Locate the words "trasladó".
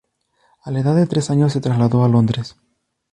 1.61-2.03